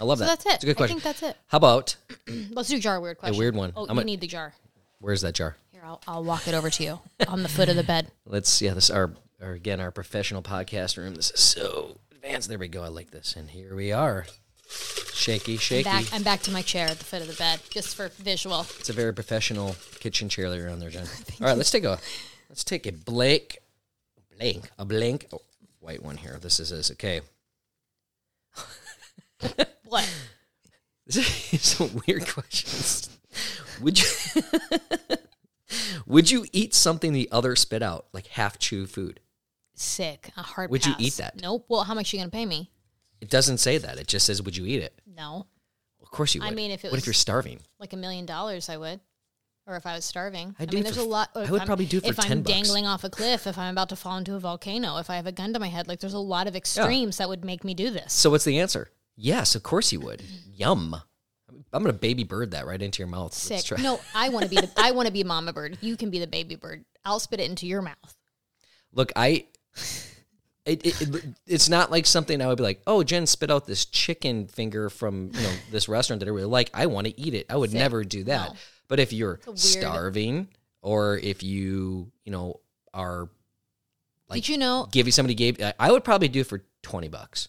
[0.00, 0.24] I love that.
[0.24, 0.38] So that.
[0.44, 0.54] that's it.
[0.56, 0.96] It's a good question.
[0.96, 1.36] I think that's it.
[1.48, 1.96] How about
[2.50, 3.36] Let's do jar weird question.
[3.36, 3.72] A weird one.
[3.76, 4.54] Oh, I'm you a- need the jar.
[5.00, 5.56] where's that jar?
[5.72, 8.10] Here, I'll, I'll walk it over to you on the foot of the bed.
[8.26, 11.14] Let's yeah, this is our, our again our professional podcast room.
[11.14, 12.48] This is so advanced.
[12.48, 12.82] There we go.
[12.82, 13.34] I like this.
[13.36, 14.26] And here we are.
[15.14, 15.84] Shaky, shaky.
[15.84, 18.66] Back, I'm back to my chair at the foot of the bed, just for visual.
[18.80, 21.06] It's a very professional kitchen chair that you're on there, Jenn.
[21.40, 21.98] All right, let's take a
[22.48, 23.58] let's take a blank
[24.36, 25.40] blank a blank oh,
[25.80, 26.38] white one here.
[26.40, 27.20] This is this okay.
[29.84, 30.10] What?
[31.06, 33.10] These are some weird questions.
[33.80, 34.06] Would you
[36.06, 39.20] would you eat something the other spit out, like half chew food?
[39.74, 40.30] Sick.
[40.36, 40.70] A hard.
[40.70, 41.40] Would you eat that?
[41.40, 41.66] Nope.
[41.68, 42.70] Well, how much are you gonna pay me?
[43.22, 43.98] It doesn't say that.
[43.98, 45.46] It just says, "Would you eat it?" No,
[46.02, 46.50] Of course you would.
[46.50, 47.60] I mean, if it what if you're starving?
[47.78, 49.00] like a million dollars, I would.
[49.64, 51.30] Or if I was starving, I'd I do mean, there's for a lot.
[51.36, 52.52] I would I'm- probably do for if 10 I'm bucks.
[52.52, 55.28] dangling off a cliff, if I'm about to fall into a volcano, if I have
[55.28, 57.72] a gun to my head, like there's a lot of extremes that would make me
[57.72, 58.12] do this.
[58.12, 58.90] So what's the answer?
[59.14, 60.20] Yes, of course you would.
[60.52, 60.96] Yum.
[61.72, 63.32] I'm gonna baby bird that right into your mouth.
[63.34, 63.78] Sick.
[63.78, 65.78] No, I want to be the I want to be mama bird.
[65.80, 66.84] You can be the baby bird.
[67.04, 68.16] I'll spit it into your mouth.
[68.92, 69.46] Look, I.
[70.64, 73.66] It, it, it- it's not like something I would be like, oh, Jenn spit out
[73.66, 76.70] this chicken finger from you know this restaurant that I really like.
[76.72, 77.46] I want to eat it.
[77.50, 78.50] I would never do that.
[78.50, 78.56] No.
[78.88, 80.48] But if you're weird- starving,
[80.82, 82.60] or if you you know
[82.94, 83.28] are
[84.28, 87.08] like Did you know give you somebody gave, I- would probably do it for twenty
[87.08, 87.48] bucks.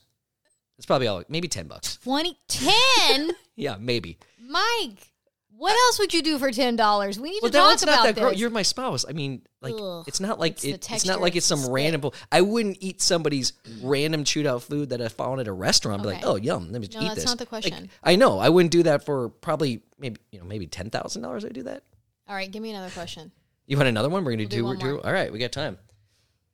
[0.77, 1.23] That's probably all.
[1.29, 1.97] Maybe ten bucks.
[1.97, 3.31] 2010?
[3.55, 4.17] Yeah, maybe.
[4.49, 5.12] Mike,
[5.55, 7.19] What else would you do for ten dollars?
[7.19, 8.21] We need Well, to that talk one's about not that this.
[8.23, 8.37] gross.
[8.37, 9.05] You're my spouse.
[9.07, 10.03] I mean, like, Ugh.
[10.07, 12.09] it's not like It's it, it's not like it's some random.
[12.31, 16.01] I wouldn't eat somebody's random chewed out food that I found at a restaurant.
[16.01, 16.31] and Be like, Okay.
[16.31, 16.71] oh, yum.
[16.71, 17.25] Let me No, eat that's this.
[17.25, 17.89] not the Like, question.
[18.03, 18.39] I know.
[18.39, 21.45] I wouldn't do that for probably maybe you know maybe ten thousand dollars.
[21.45, 21.83] I'd do that.
[22.27, 23.31] All right, give me another question.
[23.67, 24.23] You want another one?
[24.25, 24.99] We're gonna do do, one do.
[25.01, 25.77] All right, we got time.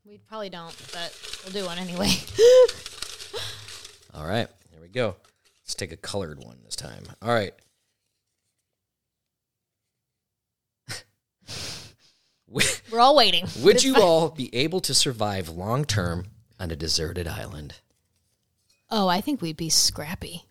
[0.06, 2.10] We probably don't, but we'll do one anyway.
[4.14, 5.16] All right, here we go.
[5.64, 7.04] Let's take a colored one this time.
[7.22, 7.54] All right.
[12.48, 13.46] We're all waiting.
[13.62, 14.02] Would It's you fine.
[14.04, 16.26] all be able to survive long term
[16.60, 17.76] on a deserted island?
[18.90, 20.46] Oh, I think we'd be scrappy.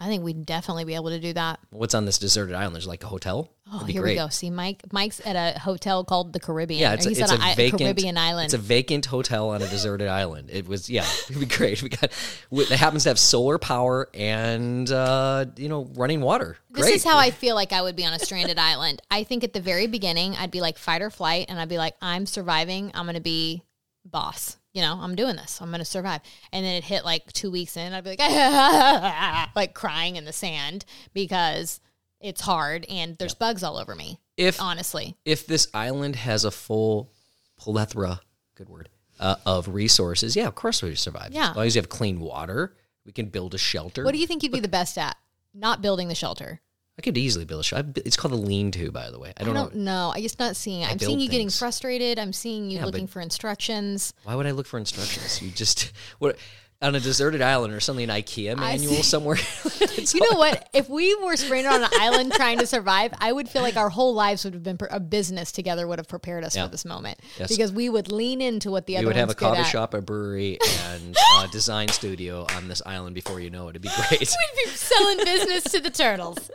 [0.00, 1.60] I think we'd definitely be able to do that.
[1.68, 2.74] What's on this deserted island?
[2.74, 3.50] There's like a hotel.
[3.70, 4.12] Oh, here great.
[4.12, 4.28] we go.
[4.28, 4.82] See, Mike.
[4.92, 6.80] Mike's at a hotel called the Caribbean.
[6.80, 8.46] Yeah, it's a, he's it's at a i- vacant Caribbean island.
[8.46, 10.48] It's a vacant hotel on a deserted island.
[10.50, 11.82] It was yeah, it'd be great.
[11.82, 12.10] We got
[12.50, 16.56] it happens to have solar power and uh, you know running water.
[16.70, 19.02] This is how I feel like I would be on a stranded island.
[19.10, 21.78] I think at the very beginning, I'd be like fight or flight, and I'd be
[21.78, 22.90] like, I'm surviving.
[22.94, 23.64] I'm going to be
[24.06, 24.56] boss.
[24.72, 25.60] You know, I'm doing this.
[25.60, 26.20] I'm going to survive.
[26.52, 28.20] And then it hit like two weeks in, I'd be like,
[29.56, 31.80] like crying in the sand because
[32.20, 34.20] it's hard and there's bugs all over me.
[34.36, 37.12] if Honestly, if this island has a full
[37.56, 38.20] plethora,
[38.54, 41.32] good word, uh, of resources, yeah, of course we survive.
[41.32, 41.50] Yeah.
[41.50, 44.04] as long as you have clean water, we can build a shelter.
[44.04, 45.16] what do you think you'd be the best at?
[45.52, 46.60] Not building the shelter.
[46.98, 47.92] I could easily build a shelter.
[48.04, 49.32] It's called a lean-to, by the way.
[49.38, 50.08] I I don't, don't know.
[50.08, 50.12] know.
[50.14, 50.84] I just not seeing.
[50.84, 52.18] I'm seeing you getting frustrated.
[52.18, 54.12] I'm seeing you Yeah, looking for instructions.
[54.24, 55.40] Why would I look for instructions?
[55.40, 56.36] You just what
[56.82, 59.36] on a deserted island or something, an IKEA manual somewhere.
[60.14, 60.66] You know what?
[60.72, 63.90] If we were stranded on an island trying to survive, I would feel like our
[63.90, 66.64] whole lives would have been a business together would have prepared us Yeah.
[66.64, 67.48] for this moment Yes.
[67.50, 69.66] because we would lean into what the We other would have a coffee at.
[69.66, 73.70] shop, a brewery, and a design studio on this island before you know it.
[73.70, 74.20] It'd be great.
[74.20, 76.50] We'd be selling business to the turtles.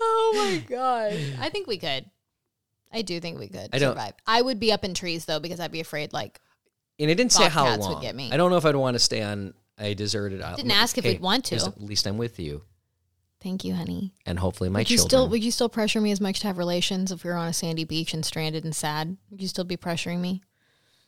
[0.00, 1.18] oh my god!
[1.40, 2.04] I think we could.
[2.92, 4.12] I do think we could I survive.
[4.26, 6.38] I would be up in trees though because I'd be afraid like
[6.98, 8.02] And it didn't say how Bobcats would long.
[8.02, 8.30] get me.
[8.32, 10.56] I don't know if I'd want to stay on a deserted island.
[10.56, 11.56] Didn't ask if we'd want to.
[11.56, 12.62] At least I'm with you,
[13.40, 14.12] thank you, honey.
[14.26, 15.08] and hopefully my Would you children.
[15.08, 17.46] still would you still pressure me as much to have relations if we were on
[17.48, 19.16] a sandy beach and stranded and sad?
[19.30, 20.42] Would you still be pressuring me?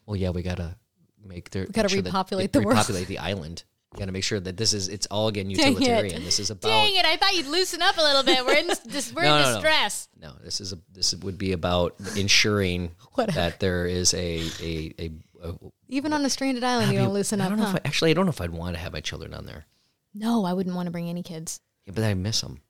[0.07, 0.76] well, yeah, we gotta
[1.24, 1.64] make their.
[1.64, 2.76] We gotta repopulate the world.
[2.79, 3.64] Repopulate the island.
[3.92, 4.87] We gotta make sure that this is.
[4.88, 5.81] It's all again Dang it.
[5.81, 6.22] utilitarian.
[6.24, 6.68] This is about.
[6.68, 7.05] Dang it!
[7.05, 8.46] I thought you'd loosen up a little bit.
[8.46, 9.55] We're in this, we're No, in no, no.
[9.55, 10.09] distress.
[10.20, 10.79] No, this is a.
[10.92, 15.11] This would be about ensuring that there is a a a.
[15.42, 15.55] a
[15.88, 17.50] Even on a stranded island, you don't loosen I up.
[17.50, 17.76] don't know huh?
[17.76, 19.66] if I, actually I don't know if I'd want to have my children on there.
[20.14, 21.61] no, I wouldn't want to bring any kids.
[21.87, 22.61] Yeah, but I miss them.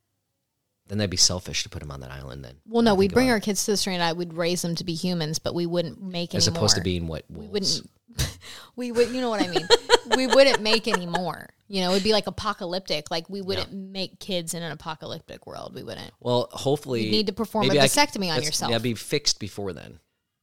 [0.86, 2.44] Then that'd be selfish to put them on that island.
[2.44, 4.18] Then Well, no, we'd bring our kids to the stranded island.
[4.18, 7.24] We'd raise them to be humans, but we wouldn't make as opposed to being what
[7.28, 7.88] we wouldn't.
[8.76, 9.10] we would.
[9.10, 9.68] You know what I mean?
[10.16, 11.48] we wouldn't make any more.
[11.68, 13.08] You know, it'd be like apocalyptic.
[13.08, 15.76] Like we wouldn't make kids in an apocalyptic world.
[15.76, 16.10] We wouldn't.
[16.18, 18.72] Well, hopefully You'd need to perform a maybe I vasectomy on yourself.
[18.72, 20.00] That'd be fixed before then.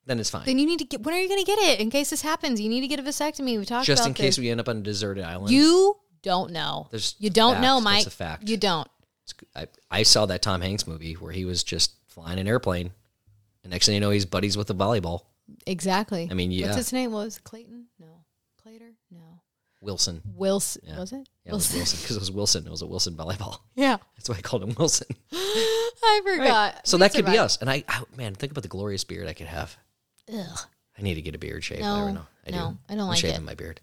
[0.08, 0.46] Then it's fine.
[0.46, 1.04] Then you need to get.
[1.04, 1.82] When are you going to get it?
[1.82, 3.58] In case this happens, you need to get a vasectomy.
[3.60, 3.84] We talked about.
[3.86, 4.40] Just in case this.
[4.40, 5.52] we end up on a deserted island.
[5.52, 6.88] You don't know.
[6.92, 7.62] There's you don't fact.
[7.62, 8.08] know, That's Mike.
[8.08, 8.50] a fact.
[8.50, 8.88] You don't.
[9.54, 12.92] I, I saw that Tom Hanks movie where he was just flying an airplane,
[13.64, 15.24] and next thing you know, he's buddies with a volleyball.
[15.66, 16.30] Exactly.
[16.32, 16.68] I mean, yeah.
[16.68, 17.12] What's his name?
[17.12, 17.88] What was it, Clayton?
[18.00, 18.24] No.
[18.64, 18.94] Clater?
[19.12, 19.42] No.
[19.82, 20.22] Wilson.
[20.36, 20.82] Wilson.
[20.86, 21.00] Yeah.
[21.00, 21.28] Was it?
[21.46, 22.66] Yeah, it was Wilson because it was Wilson.
[22.66, 23.60] It was a Wilson volleyball.
[23.76, 23.98] Yeah.
[24.16, 25.08] That's why I called him Wilson.
[25.32, 26.88] I forgot.
[26.88, 27.58] So We that could be us.
[27.58, 29.78] And I, I, man, think about the glorious beard I could have.
[30.34, 30.60] Ugh.
[30.98, 31.80] I need to get a beard shave.
[31.80, 32.26] No, I don't know.
[32.48, 32.78] I no, do.
[32.90, 33.44] I don't I'm like shaving it.
[33.44, 33.82] my beard.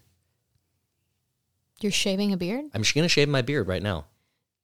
[1.81, 2.65] You're shaving a beard?
[2.73, 4.05] I'm just gonna shave my beard right now.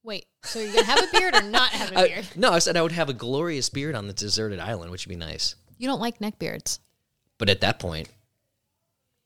[0.04, 2.26] Wait, so you're going to have a beard or not have a I- beard?
[2.36, 5.12] no, I said I would have a glorious beard on the deserted island, which would
[5.12, 5.54] be nice.
[5.78, 6.80] You don't like neck beards.
[7.38, 8.10] But at that point,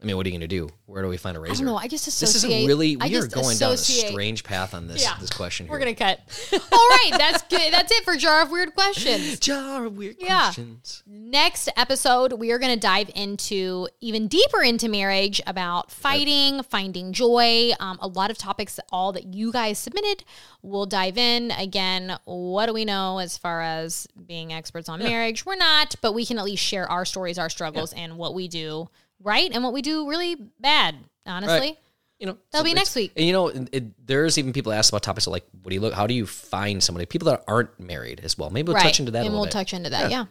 [0.05, 0.69] I mean, what are you gonna do?
[0.85, 1.53] Where do we find a razor?
[1.53, 1.77] I don't know.
[1.77, 2.27] I just associate.
[2.31, 5.15] This is a really we are going down a strange path on this Yeah.
[5.19, 5.65] this question.
[5.67, 6.19] We're gonna cut.
[6.53, 7.73] All right, that's good.
[7.73, 9.39] That's it for jar of weird questions.
[9.39, 10.43] jar of weird Yeah.
[10.43, 11.01] questions.
[11.07, 17.11] Next episode, we are going to dive into even deeper into marriage about fighting, finding
[17.11, 20.23] joy, um, a lot of topics, all that you guys submitted.
[20.61, 21.49] We'll dive in.
[21.49, 25.45] Again, what do we know as far as being experts on marriage?
[25.47, 28.47] We're not, but we can at least share our stories, our struggles, and what we
[28.47, 28.89] do
[29.21, 31.59] right and what we do really bad, honestly.
[31.59, 31.77] Right.
[32.19, 33.11] You know, That'll be next week.
[33.17, 35.93] And you know, it, there's even people ask about topics like, what do you look?
[35.93, 37.05] How do you find somebody?
[37.05, 38.49] People that aren't married as well.
[38.49, 39.51] Maybe we'll touch into that and a we'll bit.
[39.51, 40.25] touch into that, yeah.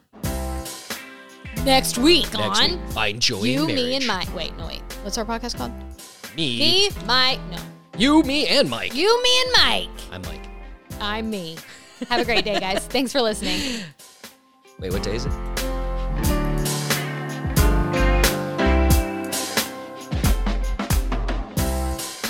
[1.64, 3.66] Next week Next on week, find joy You.
[3.66, 4.34] Me, and Mike.
[4.34, 4.80] Wait, no, wait.
[5.02, 5.72] What's our podcast called?
[6.36, 7.38] me, Me, Mike.
[7.50, 7.58] No.
[7.96, 8.94] you, me, and Mike.
[8.94, 9.90] You, me, and Mike.
[10.10, 10.44] I'm Mike.
[11.00, 11.56] I'm me.
[12.08, 12.86] Have a great day, guys.
[12.88, 13.82] Thanks for listening.
[14.78, 15.53] Wait, what day is it?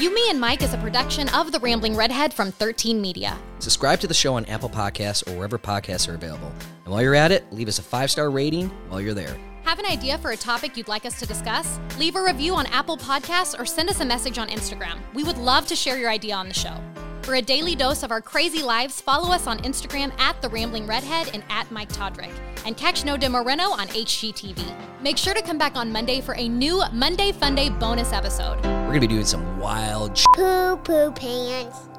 [0.05, 3.39] You, Me, and Mike is a production of The Rambling Redhead from 13 Media.
[3.59, 6.53] Subscribe to the show on Apple Podcasts or wherever podcasts are available.
[6.85, 9.35] And while you're at it, leave us a five star rating while you're there.
[9.63, 11.81] Have an idea for a topic you'd like us to discuss?
[11.99, 14.99] Leave a review on Apple Podcasts or send us a message on Instagram.
[15.15, 16.79] We would love to share your idea on the show.
[17.25, 20.87] For a daily dose of our crazy lives, follow us on Instagram at The Rambling
[20.87, 22.31] Redhead and at Mike Todryk.
[22.67, 24.63] And catch No Demo Reno on HGTV.
[25.01, 28.63] Make sure to come back on Monday for a new Monday Fun Day bonus episode.
[28.63, 31.94] We're going to be doing some wild sh- Poo poo pants.